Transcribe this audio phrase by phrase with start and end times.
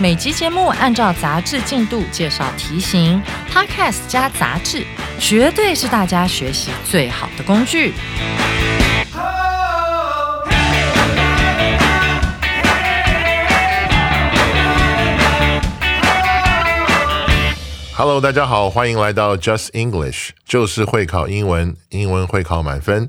[0.00, 4.84] 每集节目按照杂志进度介绍题型，Podcast 加杂志，
[5.18, 7.92] 绝对是大家学习最好的工具。
[17.94, 23.08] Hello，大家好，欢迎来到 Just English，就是会考英文，英文会考满分。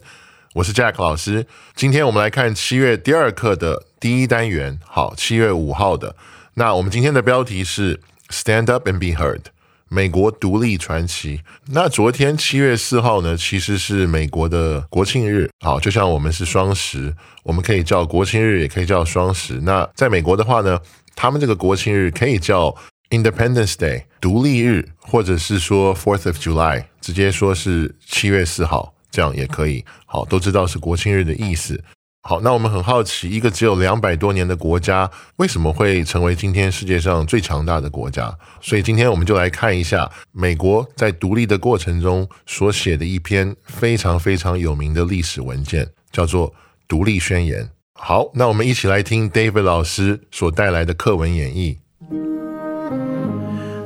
[0.54, 4.80] 我是 Jack 老师，今天我们来看七月第二课的第一单元。
[4.86, 6.16] 好，七月五号的。
[6.56, 9.42] 那我们今天的标题是 Stand Up and Be Heard，
[9.90, 11.42] 美国独立传奇。
[11.66, 15.50] 那昨天七月四号呢，其实是美国的国庆日。
[15.62, 19.62] 好，就像我们是双十，我们可以叫国庆日，也可以叫双十。
[19.62, 20.80] 那在美国的话呢，
[21.16, 22.76] 他们这个国庆日可以叫
[23.10, 29.84] Independence Day，独立日，或者是说 Fourth of July，直接说是七月四号，这样也可以。
[30.06, 31.84] 好，都知道是国庆日的意思。
[32.26, 38.34] 好，那我们很好奇，一个只有两百多年的国家，为什么会成为今天世界上最强大的国家？
[38.62, 46.50] 所以今天我们就来看一下美国在独立的过程中所写的一篇非常非常有名的历史文件，叫做
[46.88, 47.66] 《独立宣言》。
[47.92, 51.80] 好，那我们一起来听 David 老师所带来的课文演绎。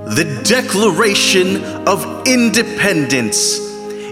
[0.05, 3.57] The Declaration of Independence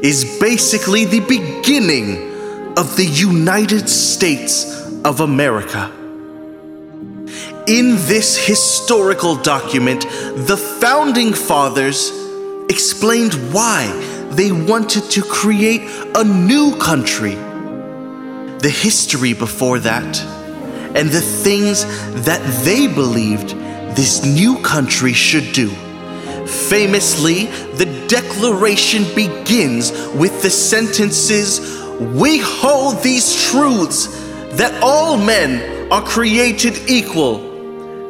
[0.01, 2.33] is basically the beginning
[2.77, 5.91] of the United States of America.
[7.67, 12.11] In this historical document, the founding fathers
[12.69, 13.87] explained why
[14.31, 15.81] they wanted to create
[16.15, 17.35] a new country,
[18.59, 20.21] the history before that,
[20.95, 21.85] and the things
[22.25, 23.49] that they believed
[23.95, 25.69] this new country should do.
[26.45, 27.45] Famously,
[27.77, 34.07] the Declaration begins with the sentences We hold these truths
[34.57, 37.39] that all men are created equal,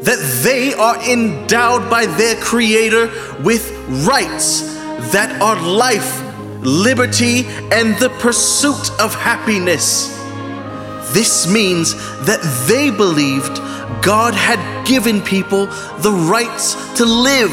[0.01, 3.07] that they are endowed by their Creator
[3.43, 3.71] with
[4.07, 4.61] rights
[5.11, 6.21] that are life,
[6.61, 10.15] liberty, and the pursuit of happiness.
[11.13, 11.93] This means
[12.25, 13.57] that they believed
[14.01, 15.67] God had given people
[15.99, 17.51] the rights to live,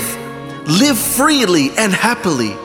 [0.66, 2.56] live freely and happily.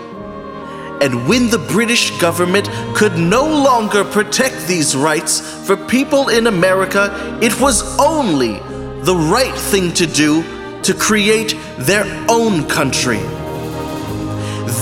[1.01, 7.37] And when the British government could no longer protect these rights for people in America,
[7.41, 8.59] it was only
[9.01, 10.43] the right thing to do
[10.81, 13.19] to create their own country.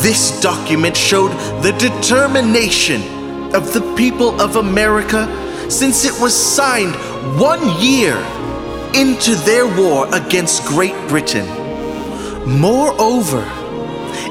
[0.02, 1.32] This document showed
[1.62, 3.02] the determination
[3.54, 5.28] of the people of America
[5.70, 6.96] since it was signed
[7.40, 8.16] one year
[8.94, 11.46] into their war against Great Britain.
[12.48, 13.44] Moreover,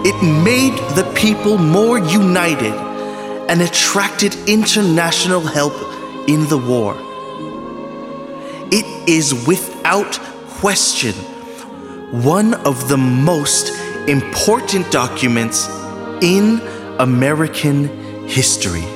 [0.07, 2.75] it made the people more united
[3.49, 5.73] and attracted international help
[6.29, 6.95] in the war.
[8.71, 10.19] It is without
[10.61, 11.15] question
[12.23, 13.71] one of the most
[14.09, 15.69] important documents
[16.21, 16.61] in
[16.99, 17.89] American
[18.29, 18.94] history.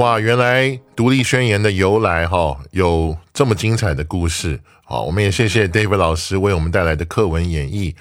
[0.00, 4.58] 哇，原来独立宣言的由来哈有这么精彩的故事。
[4.82, 7.94] 好，我们也谢谢 David 老师为我们带来的课文演绎。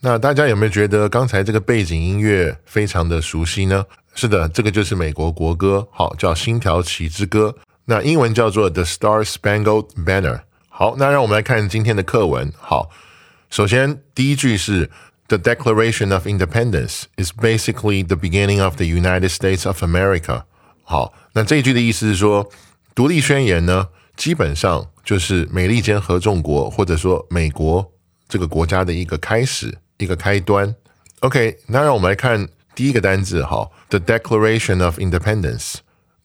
[0.00, 3.84] 那大家有没有觉得刚才这个背景音乐非常的熟悉呢？
[4.14, 7.54] 是的，这个就是美国国歌，好，叫《星条旗之歌》，
[7.84, 10.40] 那英文叫做 The Star Spangled Banner。
[10.70, 12.50] 好，那让我们来看今天的课文。
[12.58, 12.88] 好，
[13.50, 14.88] 首先第一句是
[15.28, 20.44] The Declaration of Independence is basically the beginning of the United States of America。
[20.86, 22.48] 好，那这一句的意思是说，
[22.94, 27.92] 独立宣言呢，基本上就是美利坚合众国或者说美国
[28.28, 30.74] 这个国家的一个开始，一个开端。
[31.20, 35.76] OK，那让我们来看第一个单字，哈，The Declaration of Independence。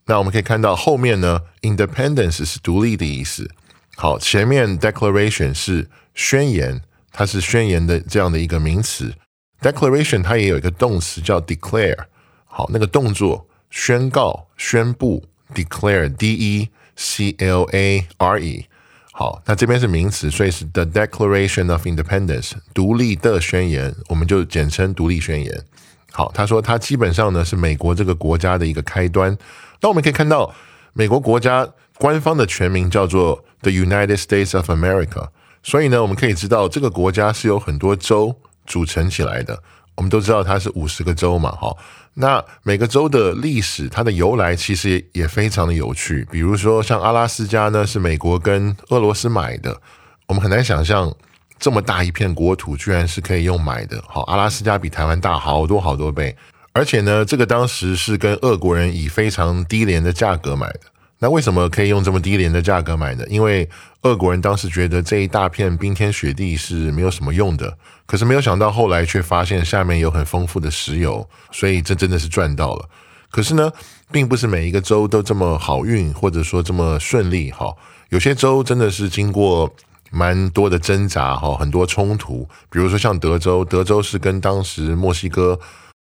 [0.06, 3.50] 那我们可以看到后面呢，Independence 是独立的意思。
[3.96, 9.14] 好，前面 Declaration 是宣言，它是宣言的这样的一个名词。
[9.60, 12.04] Declaration 它也有一个动词叫 declare。
[12.46, 13.48] 好，那个动作。
[13.70, 15.24] 宣告、宣布
[15.54, 18.66] ，declare，d e c l a r e。
[19.12, 25.64] 好，那这边是名词，所以是 the Declaration of Independence，独立的宣言，我们就简称独立宣言。
[26.10, 29.36] 好，他说它基本上呢是美国这个国家的一个开端。
[29.80, 30.54] 那我们可以看到，
[30.94, 31.68] 美国国家
[31.98, 35.28] 官方的全名叫做 The United States of America，
[35.62, 38.36] 所以呢，我们可以知道这个国家是由很多州
[38.66, 39.62] 组成起来的。
[40.00, 41.76] 我们都知道它是五十个州嘛，哈。
[42.14, 46.26] 那每个州的历史，它的由来其实也非常的有趣。
[46.30, 49.78] 比如说，像阿拉斯加呢，是美国跟俄罗斯买的。
[50.26, 51.14] 我们很难想象
[51.58, 54.02] 这么大一片国土，居然是可以用买的。
[54.08, 56.34] 好，阿拉斯加比台湾大好多好多倍。
[56.72, 60.80] 而且呢，这个当时是跟俄国人以非常低廉的价格买的。
[61.20, 63.24] 那为什么可以用这么低廉的价格买呢？
[63.28, 63.68] 因为
[64.02, 67.76] 俄国人当时觉得这一大片冰天雪地是没有什么用的。
[68.06, 72.88] 可是没有想到后来却发现下面有很丰富的石油，所以这真的是赚到了。
[73.30, 73.70] 可是呢，
[74.10, 77.50] 并不是每一个州都这么好运，或者说这么顺利。
[77.52, 77.72] 哈，
[78.08, 79.72] 有些州真的是经过
[80.10, 82.48] 蛮多的挣扎，哈，很多冲突。
[82.70, 85.60] 比如说像德州，德州是跟当时墨西哥。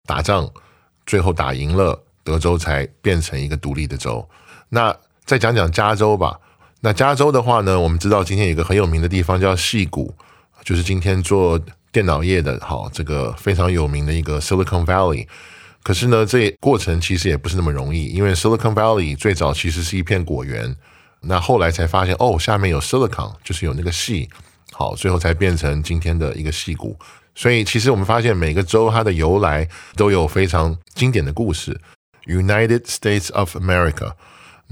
[0.06, 0.46] 打仗，
[1.06, 4.28] 最后打赢了，德州才变成一个独立的州。
[4.74, 4.94] 那
[5.24, 6.36] 再讲讲加州吧。
[6.80, 10.12] 那加州的话呢，我们知道今天有一个很有名的地方叫戏谷，
[10.64, 11.58] 就是今天做
[11.92, 15.26] 电脑业的，好，这个非常有名的一个 Silicon Valley。
[15.84, 20.74] 可是呢，这过程其实也不是那么容易，因为 Silicon Valley 最早其实是一片果园，
[21.20, 24.28] 那后来才发现哦，下面有 Silicon，就是有那个细，
[24.72, 26.98] 好，最后才变成今天的一个戏谷。
[27.36, 31.80] 所以，其实我们发现每个州它的由来都有非常经典的故事。
[32.26, 34.12] United States of America，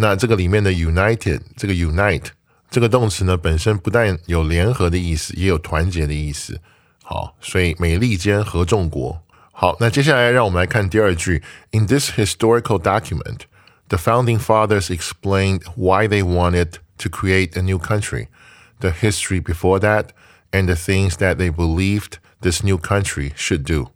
[0.02, 2.28] 那这个里面的 United 这个 Unite
[2.70, 6.60] 这个动词呢，本身不但有联合的意思，也有团结的意思。
[7.04, 9.24] 好，所以美利坚合众国。
[9.52, 11.42] 好，那接下来让我们来看第二句。
[11.72, 13.42] In this historical document,
[13.88, 18.28] the founding fathers explained why they wanted to create a new country,
[18.82, 20.10] the history before that,
[20.52, 22.20] and the things that they believed.
[22.40, 23.90] This new country should do。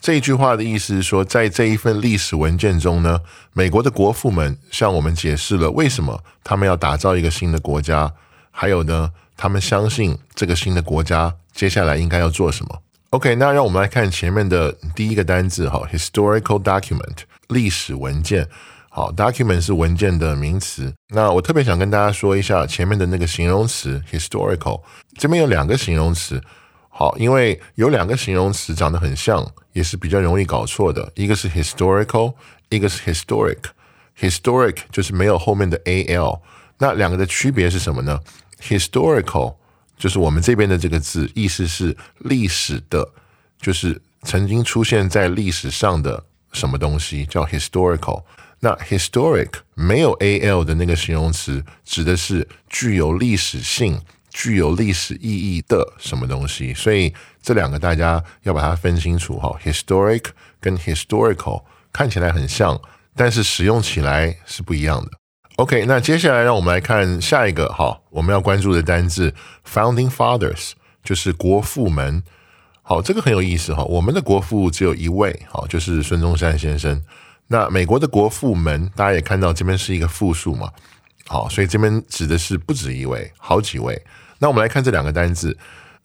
[0.00, 3.20] 这一句话的意思是说，在这一份历史文件中呢，
[3.52, 8.12] 美国的国父们向我们解释了为什么他们要打造一个新的国家，
[8.50, 12.82] 还有呢，他们相信这个新的国家接下来应该要做什么。
[13.10, 18.46] OK，那让我们来看前面的第一个单字哈，historical document，历史文件。
[18.88, 20.92] 好，document 是文件的名词。
[21.08, 24.80] 那我特别想跟大家说一下前面的那个形容词 historical，
[25.18, 26.40] 这边有两个形容词。
[26.98, 31.12] 好，因为有两个形容词长得很像，也是比较容易搞错的。
[31.14, 32.32] 一个是 historical，
[32.70, 33.58] 一个是 historic。
[34.18, 36.40] historic 就是没有后面的 al。
[36.78, 38.18] 那两个的区别是什么呢
[38.62, 39.56] ？historical
[39.98, 43.06] 就是我们这边的这个字，意思是历史的，
[43.60, 48.22] 就是曾经出现在历史上的什么东西叫 historical。
[48.60, 54.00] 那 historic 没有 al 的那个形容词，指的是具有历史性。
[54.38, 56.74] 具有历史意义的什么东西？
[56.74, 57.10] 所以
[57.40, 59.58] 这两个大家要把它分清楚哈。
[59.64, 60.26] Historic
[60.60, 62.78] 跟 historical 看起来很像，
[63.14, 65.10] 但是使用起来是不一样的。
[65.56, 69.34] OK，那接下来让我们来看下一个哈，我们要关注的单字
[69.66, 70.72] Founding Fathers
[71.02, 72.22] 就是国父们。
[72.82, 73.82] 好，这个很有意思哈。
[73.84, 77.02] 我们的国父只有一位，好，就是孙中山先生。
[77.46, 80.70] 那美国的国父们，大家也看到这边是一个复数嘛？
[81.26, 84.00] 好，所以这边指的是不止一位，好几位。
[84.38, 85.56] 那我们来看这两个单字，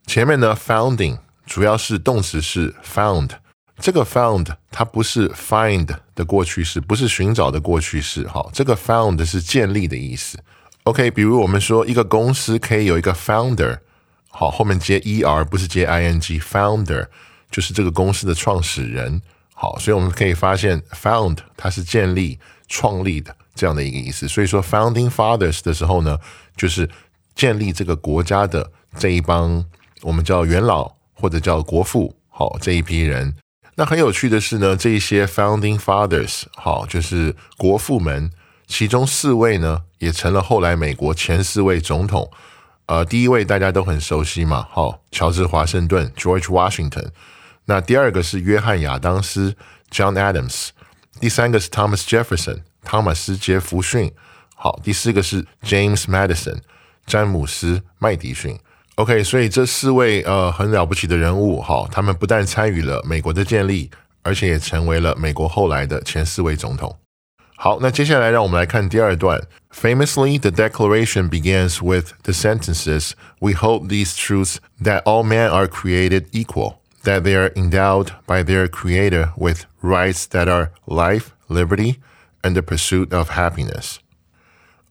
[0.07, 3.29] 前面呢，founding 主要是动词是 found，
[3.77, 10.39] 这个 found 它不是 find 的过去式，不是寻找的过去式，好，这个 found 是建立的意思。
[10.83, 13.79] OK，比如我们说一个公司可以有一个 founder，
[14.29, 17.07] 好，后面接 er 不是接 ing，founder
[17.51, 19.21] 就是这个公司的创始人，
[19.53, 24.25] 好，所以我们可以发现 found 它是建立、创立的这样的一个意思。
[24.27, 26.17] 所以说 founding fathers 的时候呢，
[26.55, 26.89] 就是。
[27.35, 29.65] 建立这个国家的这一帮，
[30.01, 33.35] 我们叫元老或者叫国父，好这一批人。
[33.75, 38.29] 那很有趣的是呢，这一些 founding fathers，好就是国父们，
[38.67, 42.29] 其中四位呢也成了后来美国前四位总统。
[42.87, 47.07] 呃，第一位大家都很熟悉嘛，好，乔治华盛顿 George Washington。
[47.65, 49.55] 那第二个是约翰亚当斯
[49.89, 50.69] John Adams。
[51.19, 54.11] 第三个是 Thomas Jefferson 汤马斯杰弗逊。
[54.55, 56.57] 好，第四个是 James Madison。
[57.06, 58.58] 詹姆斯·麦迪逊，
[58.96, 63.90] OK，所以这四位呃很了不起的人物，哈，他们不但参与了美国的建立，
[64.22, 66.98] 而且也成为了美国后来的前四位总统。
[67.56, 69.40] 好，那接下来让我们来看第二段。
[69.72, 76.26] Famously, the Declaration begins with the sentences, "We hold these truths that all men are created
[76.32, 81.96] equal, that they are endowed by their Creator with rights that are life, liberty,
[82.42, 83.98] and the pursuit of happiness."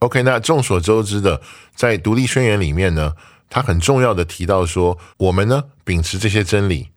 [0.01, 1.41] OK，那众所周知的，
[1.75, 3.13] 在独立宣言里面呢，
[3.51, 6.89] 他很重要的提到说，我们呢秉持这些真理，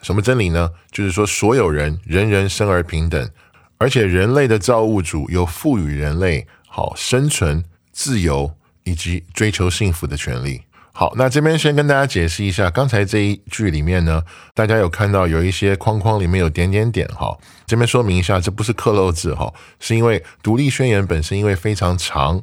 [0.00, 0.70] 什么真理呢？
[0.92, 3.30] 就是说，所有人人人生而平等，
[3.78, 8.54] 而且人类的造物主有赋予人类好生存、自由
[8.84, 10.62] 以及追求幸福的权利。
[10.94, 14.22] 好，那这边先跟大家解释一下，刚才这一句里面呢，
[14.54, 17.34] 大家有看到有一些框框里面有点点点哈，
[17.66, 22.42] 这边说明一下，这不是刻漏字哈，是因为独立宣言本身因为非常长，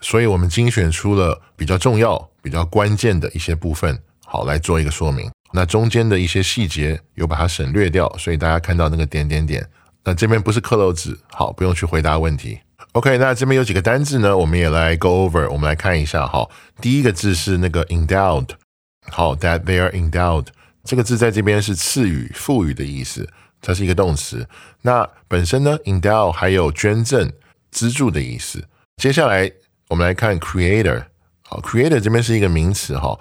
[0.00, 5.30] 所以我们精选出了比较重要、比较关键的一些部分，好来做一个说明。
[5.52, 9.68] 那中间的一些细节有把它省略掉，所以大家看到那个点点点，
[10.04, 12.60] 那这边不是刻漏字，好，不用去回答问题。
[12.92, 14.36] OK，那这边有几个单字呢？
[14.36, 16.48] 我们也来 go over，我们来看一下哈。
[16.80, 18.48] 第一个字是那个 endowed，
[19.10, 20.46] 好，that they are endowed
[20.82, 23.28] 这个字在这边是赐予、赋予的意思，
[23.60, 24.48] 它是一个动词。
[24.82, 27.30] 那本身呢，endow 还有捐赠、
[27.70, 28.64] 资助的意思。
[28.96, 29.50] 接下来
[29.88, 31.04] 我们来看 creator，
[31.42, 33.16] 好，creator 这边是一个名词哈，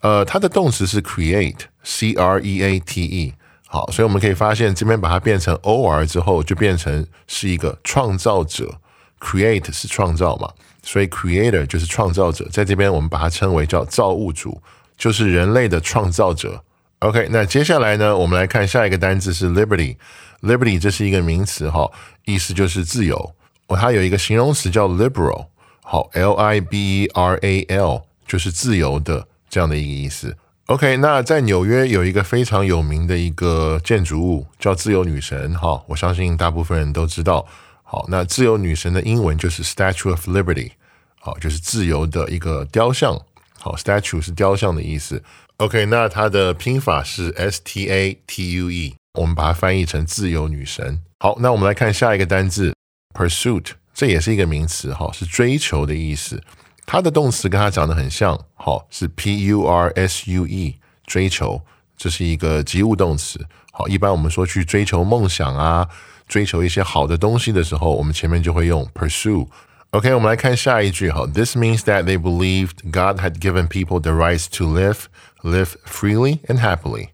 [0.00, 3.34] 呃，它的动词是 create，c r e a t e，
[3.66, 8.78] 好，所以我们可以发现这边把它变成 o r 之后，就变成是一个创造者。
[9.20, 10.50] Create 是创造嘛，
[10.82, 14.60] 所以 Creator 就是创造者，在这边我们把它称为叫造物主，
[14.96, 16.62] 就是人类的创造者。
[17.00, 19.96] OK，那接下来呢，我们来看下一个单字是 Liberty。
[20.40, 21.90] Liberty 这是一个名词哈，
[22.24, 23.34] 意思就是自由。
[23.68, 25.46] 它有一个形容词叫 Liberal，
[25.82, 30.36] 好，L I B E R A L 就是自由的这样的一个意思。
[30.66, 37.46] OK，那在纽约有一个非常有名的一个建筑物叫自由女神，哈，我相信大部分人都知道。
[37.90, 40.72] 好，那自由女神的英文就是 Statue of Liberty，
[41.18, 43.18] 好，就是自由的一个雕像。
[43.58, 45.22] 好，Statue 是雕像的意思。
[45.56, 51.00] OK，那它的拼法是 S T A T U E，我们把它翻译成自由女神。
[51.20, 52.74] 好，那我们来看下一个单字
[53.14, 56.42] Pursuit，这也是一个名词，哈，是追求的意思。
[56.84, 60.76] 它的动词跟它长得很像，好，是 P U R S U E，
[61.06, 61.62] 追求，
[61.96, 63.46] 这是一个及物动词。
[63.72, 65.88] 好，一般我们说去追求梦想啊。
[66.27, 71.27] 追求一些好的东西的时候，我们前面就会用 pursue。OK，我们来看下一句哈。
[71.27, 75.03] This means that they believed God had given people the rights to live,
[75.43, 77.09] live freely and happily。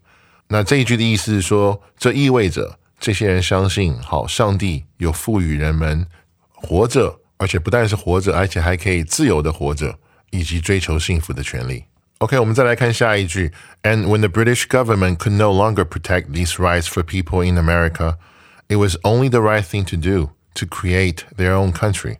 [0.48, 6.06] 那这一句的意思是说，这意味着这些人相信，好，上帝有赋予人们
[6.54, 9.98] 活着，而且不但是活着，而且还可以自由的活着，
[10.30, 11.84] 以及追求幸福的权利。
[12.18, 13.52] OK，我们再来看下一句。
[13.82, 18.16] And when the British government could no longer protect these rights for people in America,
[18.67, 22.17] It was only the right thing to do to create their own country。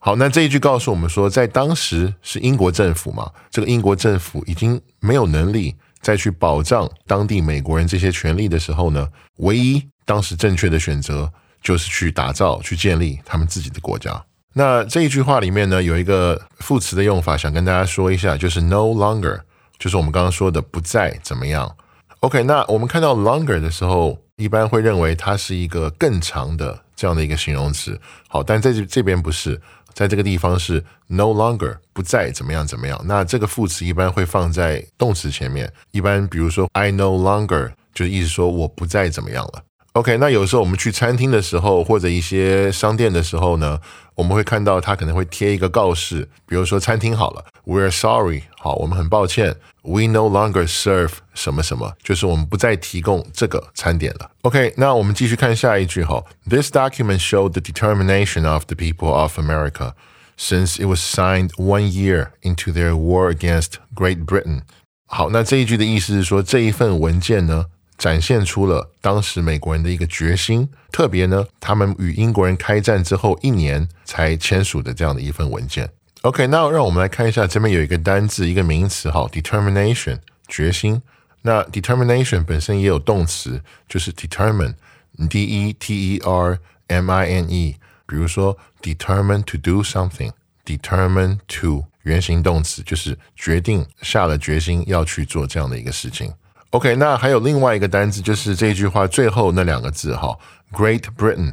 [0.00, 14.24] 好，那这一句告诉我们说，在当时是英国政府嘛，这个英国政府已经没有能力再去保障当地美国人这些权利的时候呢，唯一当时正确的选择就是去打造、去建立他们自己的国家。
[14.52, 19.40] 那这一句话里面呢，有一个副词的用法，想跟大家说一下，就是 no longer，
[19.78, 21.74] 就是我们刚刚说的不再怎么样。
[22.20, 24.18] OK，那我们看到 longer 的时候。
[24.38, 29.60] 一般会认为它是一个更长的这样的一个形容词，好，但在这这边不是，
[29.92, 32.98] 在这个地方是 no longer 不再怎么样怎么样。
[33.04, 39.64] 那这个副词一般会放在动词前面，一般比如说 I no longer 就是意思说我不再怎么样了。
[39.94, 43.80] OK，那有时候我们去餐厅的时候，或者一些商店的时候呢，
[44.14, 54.31] 我们会看到它可能会贴一个告示，比如说餐厅好了 ，We're sorry，好，我们很抱歉，We no longer serve 什么什么，就是我们不再提供这个餐点了。
[54.41, 59.93] OK，那我们继续看下一句哈，This document showed the determination of the people of America
[60.37, 64.61] since it was signed one year into their war against Great Britain。
[65.05, 67.65] 好，那这一句的意思是说，这一份文件呢？
[67.95, 75.89] 展现出了当时美国人的一个决心，特别呢，他们与英国人开战之后一年才签署的这样的一份文件。
[76.22, 81.00] OK，那让我们来看一下，这边有一个单字，一个名词，哈，determination，决心。
[81.42, 86.58] 那 determination 本身也有动词，就是 determine，d e t e r
[86.88, 87.76] m i n e。
[88.06, 96.32] 比如说 determine to do something，determine to 原形动词就是决定下了决心要去做这样的一个事情。
[96.70, 100.36] OK，那还有另外一个单词，就是这句话最后那两个字哈
[100.72, 101.52] ，Great Britain，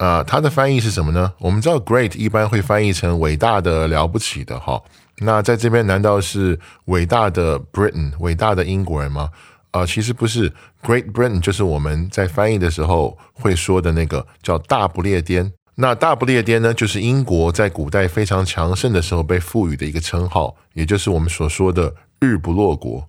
[0.00, 1.30] 啊，它的翻译是什么呢？
[1.38, 4.82] 我们知道 Great 一般会翻译成伟大的、了不起的哈。
[5.18, 9.28] 那在这边难道是伟大的 Britain，伟大的英国人吗？
[9.72, 10.50] 啊，其实不是
[10.82, 15.52] ，Great Britain 就是我们在翻译的时候会说的那个叫大不列颠。
[15.74, 23.06] 那大不列颠呢，就是英国在古代非常强盛的时候被赋予的一个称号，也就是我们所说的日不落国。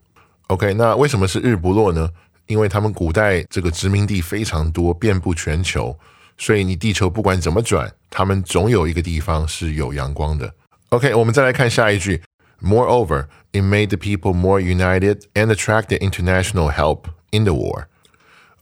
[0.47, 2.09] OK，那为什么是日不落呢？
[2.47, 5.97] 因为他们古代这个殖民地非常多，遍布全球，
[6.41, 10.51] 所以你地球不管怎么转，他们总有一个地方是有阳光的。
[10.89, 12.23] OK，我们再来看下一句。
[12.59, 17.83] Moreover, it made the people more united and attracted international help in the war.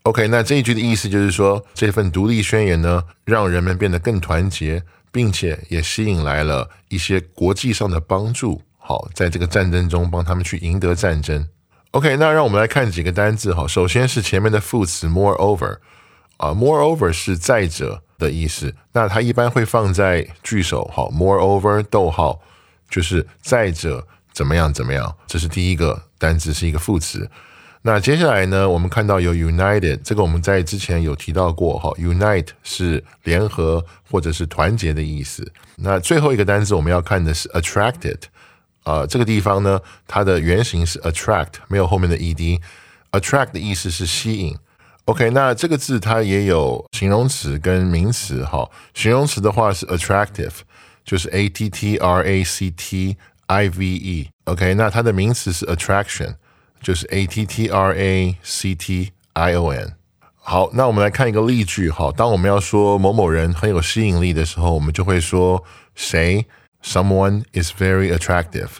[0.02, 8.60] OK，那这一句的意思就是说，这份独立宣言呢，让人们变得更团结，并且也吸引来了一些国际上的帮助。
[8.76, 11.48] 好，在这个战争中帮他们去赢得战争。
[11.92, 13.54] OK，那让我们来看几个单字。
[13.54, 15.78] 哈，首先是前面的副词 moreover，
[16.40, 18.74] 啊，moreover 是再者的意思。
[18.92, 20.90] 那它一般会放在句首。
[20.90, 22.40] 好，moreover，逗号，
[22.88, 25.14] 就是再者怎么样怎么样。
[25.26, 27.30] 这是第一个单词，是一个副词。
[27.82, 31.78] 那接下来呢，我们看到有 united，这个我们在之前有提到过。
[31.78, 35.52] 哈，unite 是联合或者是团结的意思。
[35.76, 38.18] 那最后一个单词我们要看的是 attracted。
[38.84, 42.60] 呃，这个地方呢，它的原型是 attract，没有后面的 ed。
[43.12, 44.56] attract 的意思是吸引。
[45.06, 48.44] OK，那这个字它也有形容词跟名词。
[48.44, 50.52] 哈，形容词的话是 attractive，
[51.04, 53.16] 就是 a t t r a c t
[53.46, 54.30] i v e。
[54.44, 56.36] OK，那它的名词是 attraction，
[56.80, 59.94] 就是 a t t r a c t i o n。
[60.36, 61.90] 好，那我们来看一个例句。
[61.90, 65.64] 哈，当我们要说某某人很有吸引力的时候，我们就会说
[65.94, 66.46] 谁。
[66.82, 68.70] Someone is very attractive，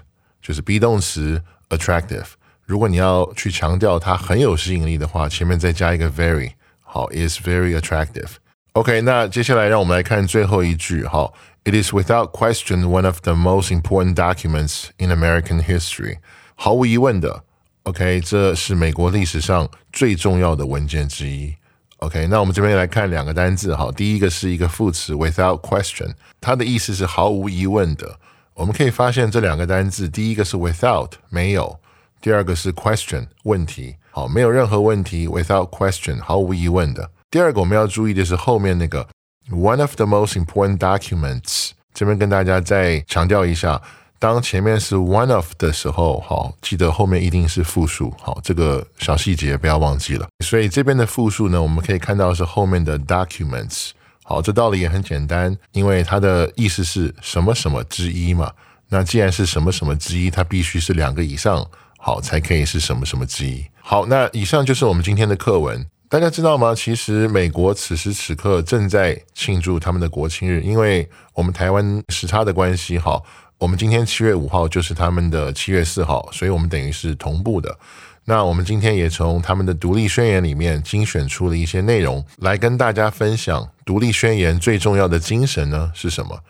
[0.41, 2.27] 就是 be 动词 attractive。
[2.70, 11.06] 如果你要去强调它很有吸引力的话，前面再加一个 very，好，is very attractive。OK，那接下来让我们来看最后一句。
[11.06, 16.18] 好，It is without question one of the most important documents in American history。
[16.56, 17.44] 毫无疑问的，
[17.84, 21.56] OK，这是美国历史上最重要的文件之一。
[21.98, 28.20] OK，那我们这边来看两个单字，哈，第一个是一个副词 without question，它的意思是毫无疑问的。
[28.54, 31.80] 我们可以发现这两个单字，第一个是 without 没有，
[32.21, 37.11] 第二个是 question 问题，好，没有任何问题，without question 毫无疑问的。
[37.31, 39.07] 第二个我们要注意的是后面那个
[39.51, 43.81] one of the most important documents，这边跟大家再强调一下。
[44.19, 50.29] 当前面是 one of 的时候，好，记得后面一定是复数，好，这个小细节不要忘记了。
[50.45, 53.93] 所以这边的复数呢，我们可以看到是后面的 documents，
[54.25, 58.53] 好，这道理也很简单，因为它的意思是什么什么之一嘛。
[58.91, 61.67] 那既然是什么什么之一，它必须是两个以上，
[62.01, 63.65] 好，才可以是什么什么之一。
[63.81, 65.87] 好，那以上就是我们今天的课文。
[66.09, 66.75] 大家知道吗？
[66.75, 73.25] 其实美国此时此刻正在庆祝他们的国庆日，因为我们台湾时差的关系，好。
[73.59, 77.79] 我们今天七月五号就是他们的七月四号，所以我们等于是同步的。
[78.25, 86.41] 那我们今天也从他们的独立宣言里面精选出了一些内容，来跟大家分享独立宣言最重要的精神呢是什么？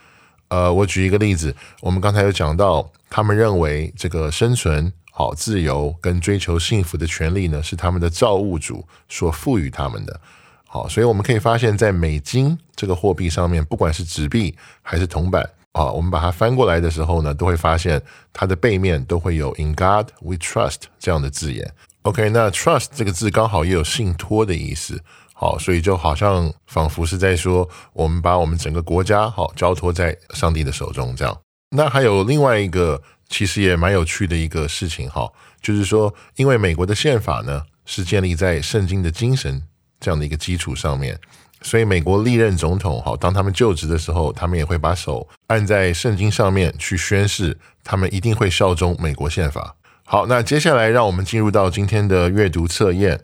[0.51, 10.19] 呃，我举一个例子，我们刚才有讲到，他们认为这个生存、好自由跟追求幸福的权利呢，是他们的造物主所赋予他们的。
[10.67, 15.47] 好，所以我们可以发现，在美金这个货币上面，不管是纸币还是铜板。
[15.73, 18.01] 啊，我们把它翻过来的时候呢，都会发现
[18.33, 21.71] 它的背面都会有 “In God We Trust” 这样的字眼。
[22.03, 25.03] OK，那 “trust” 这个字刚好也有信托的意思。
[25.35, 31.39] 好，所以就好像仿佛是在说，我们把我们整个国家好交托在上帝的手中这样。
[31.77, 33.01] 那还有另外一个
[33.31, 39.63] 其实也蛮有趣的一个事情哈，就是说，因为美国的宪法呢是建立在圣经的精神
[40.01, 41.19] 这样的一个基础上面。
[41.63, 49.77] 所以，美国历任总统，哈，当他们就职的时候，他们也会把手按在圣经上面去宣誓，他们一定会效忠美国宪法。
[50.05, 53.21] 好，那接下来让我们进入到今天的阅读测验。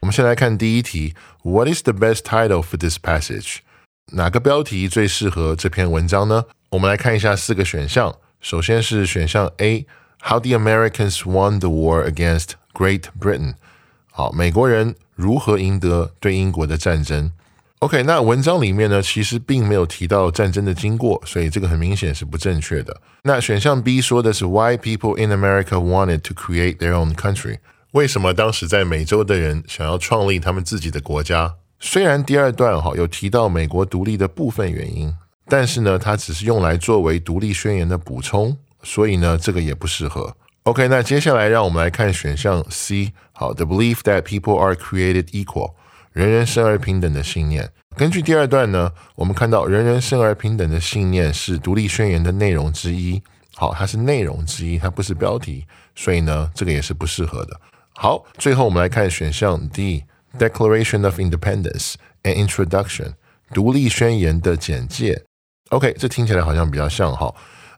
[0.00, 3.58] 我们先来看第一题：What is the best title for this passage？
[4.14, 6.44] 哪个标题最适合这篇文章呢？
[6.70, 8.14] 我们来看一下四个选项。
[8.40, 13.54] 首先是选项 A：How the Americans won the war against Great Britain。
[14.10, 17.32] 好，美国人如何赢得对英国的战争
[17.78, 23.00] ？OK，那文章里面呢，其实并没有提到战争的经过，所以这个很明显是不正确的。
[23.22, 27.60] 那选项 B 说的是 Why people in America wanted to create their own country？
[27.92, 31.54] 为什么当时在美洲的人想要创立他们自己的国家？
[31.84, 35.12] 虽然第二段哈有提到美国独立的部分原因，
[35.48, 40.36] 但是呢，它只是用来作为独立宣言的补充，所以呢，这个也不适合。
[40.62, 43.12] OK，那接下来让我们来看选项 C。
[43.32, 45.72] 好，the belief that people are created equal，
[46.12, 47.68] 人人生而平等的信念。
[47.96, 53.20] 根据第二段呢，我们看到人人生而平等的信念是独立宣言的内容之一。
[53.56, 55.66] 好，它是内容之一，它不是标题，
[55.96, 57.60] 所以呢，这个也是不适合的。
[57.94, 60.04] 好，最后我们来看选项 D
[60.37, 63.13] D，Declaration of Independence and Introduction，
[63.53, 65.23] 独立宣言的简介。
[65.69, 67.33] OK，这听起来好像比较像哈。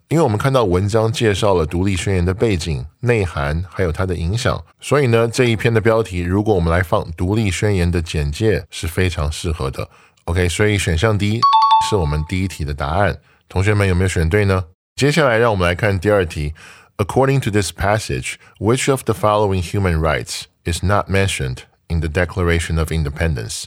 [0.10, 9.88] 因为我们看到文章介绍了独立宣言的背景、内涵，还有它的影响，所以呢，这一篇的标题，如果我们来放独立宣言的简介，是非常适合的。
[10.26, 11.39] OK，所以选项 D
[11.88, 13.19] 是我们第一题的答案。
[13.48, 14.65] 同学们有没有选对呢？
[14.95, 16.54] 接下来让我们来看第二题。
[16.98, 22.79] According to this passage, which of the following human rights is not mentioned in the Declaration
[22.79, 23.64] of Independence？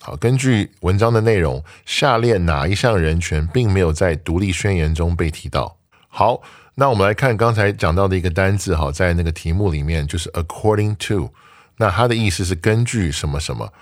[0.00, 5.76] 好，根据文章的内容，下列哪一项人权并没有在独立宣言中被提到？
[6.08, 6.42] 好，
[6.74, 11.30] 那我们来看刚才讲到的一个单字，哈，在那个题目里面就是 according to，
[11.78, 13.72] 那它的意思是根据什么什么，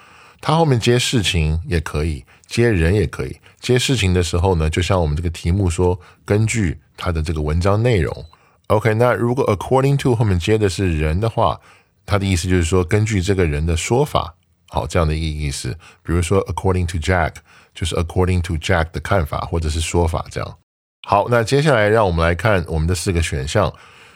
[0.41, 3.37] 它后面接事情也可以，接人也可以。
[3.61, 8.25] 接事情的时候呢，就像我们这个题目说，根据它的这个文章内容。
[8.69, 11.61] OK，那如果 according to 后面接的是人的话，
[12.05, 14.35] 它的意思就是说根据这个人的说法，
[14.69, 15.77] 好，这样的一个意思。
[16.03, 17.35] 比如说 according to Jack，
[17.75, 20.59] 就是 according to Jack 的看法或者是说法这样。
[21.07, 23.73] 好，那接下来让我们来看我们的四个选项。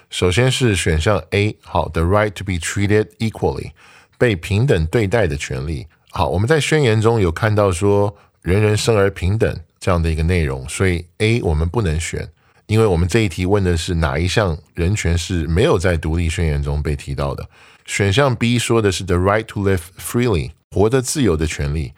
[0.08, 3.72] 首先是选项 A，好，the right to be treated equally，
[4.16, 5.88] 被平等对待的权利。
[6.10, 12.28] 好，我们在宣言中有看到说人人生而平等这样的一个内容，所以 A 我们不能选，
[12.66, 17.44] 因为我们这一题问的是哪一项人权是没有在独立宣言中被提到的。
[17.86, 21.94] 选项 B 说的是 the right to live freely，活得自由的权利。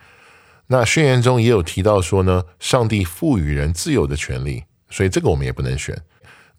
[0.68, 4.64] 那宣言中也有提到说呢，上帝赋予人自由的权利。
[4.90, 5.94] 所以这个我们也不能选。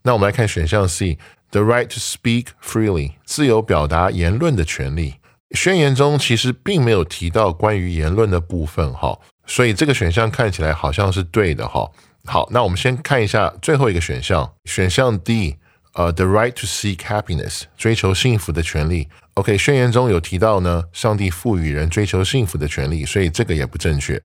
[0.04, 5.16] 那我们来看选项 C，the right to speak freely，自由表达言论的权利。
[5.56, 11.90] 宣言中其实并没有提到关于言论的部分，哈，所以这个选项看起来好像是对的，哈。
[12.26, 15.58] 好，那我们先看一下最后一个选项，选项 D，
[16.00, 19.10] 呃，the right to seek happiness，追求幸福的权利。
[19.34, 24.18] OK，宣言中有提到呢，上帝赋予人追求幸福的权利，所以这个也不正确。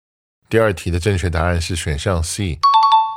[0.48, 2.60] 第二题的正确答案是选项 C。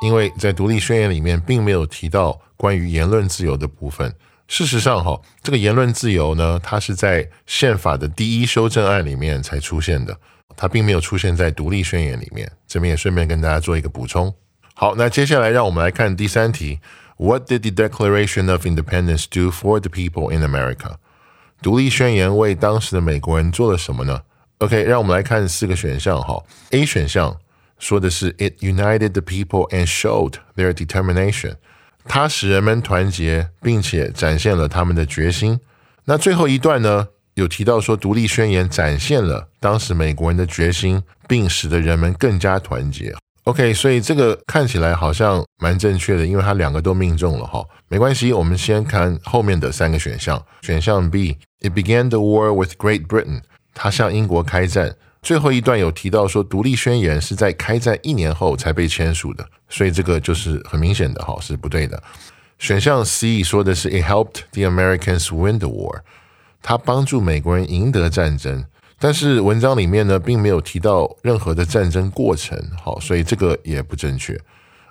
[0.02, 4.12] 因为在独立宣言里面并没有提到关于言论自由的部分。
[4.48, 10.18] 事实上，哈，这个言论自由呢，它是在宪法的第一修正案里面才出现的，
[10.56, 12.52] 它并没有出现在独立宣言里面。
[12.68, 14.34] 这边也顺便跟大家做一个补充。
[14.74, 16.80] 好，那接下来让我们来看第三题
[17.17, 20.97] ：What did the Declaration of Independence do for the people in America？
[21.61, 24.23] 独立宣言为当时的美国人做了什么呢？
[24.59, 26.21] OK，让我们来看四个选项。
[26.21, 27.37] 哈，A 选项。
[27.79, 31.57] 说的是 It united the people and showed their determination。
[32.05, 35.59] 它使人们团结，并且展现了他们的决心。
[36.05, 43.15] 那最后一段呢，有提到说，独立宣言展现了当时美国人的决心，并使得人们更加团结。
[43.48, 47.66] OK，所以这个看起来好像蛮正确的，因为它两个都命中了哈。
[47.88, 50.44] 没关系，我们先看后面的三个选项。
[50.62, 53.44] 选项 B，It began the war with Great Britain。
[53.74, 54.98] 它向英国开战。
[55.22, 62.04] 最后一段有提到说，独立宣言是在开战一年后才被签署的，所以这个就是很明显的哈是不对的。
[62.60, 66.02] 选项 C 说的是 It helped the Americans win the war，
[66.62, 68.66] 它帮助美国人赢得战争，
[69.00, 74.40] 但是文章里面呢并没有提到任何的战争过程，好，所以这个也不正确。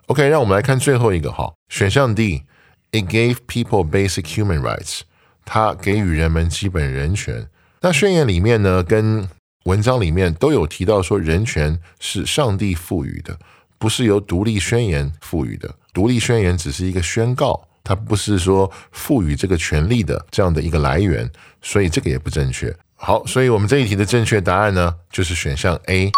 [0.06, 5.00] OK，让我们来看最后一个哈，选项 D，It gave people basic human rights，
[5.44, 7.48] 它给予人们基本人权。
[7.80, 9.28] 那宣言里面呢跟
[9.64, 13.36] 文章里面都有提到说，人权是上帝赋予的，
[13.78, 15.74] 不是由独立宣言赋予的。
[15.92, 21.28] 独立宣言只是一个宣告，它不是说赋予这个权利的这样的一个来源，
[21.60, 22.72] 所以这个也不正确。
[22.98, 26.10] 好，所以我们这一题的正确答案呢，就是选项 A。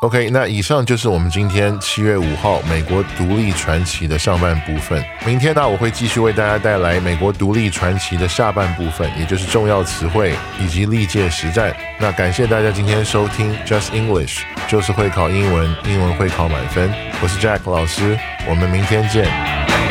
[0.00, 5.02] OK，那以上就是我们今天七月五号美国独立传奇的上半部分。
[5.24, 11.74] 明天呢，我会继续为大家带来美国独立传奇的下半部分，也就是重要词汇以及历届实战。
[11.98, 16.92] 那感谢大家今天收听 Just English，就是会考英文，英文会考满分。
[17.22, 19.83] 我是 Jack 老师，我们明天见。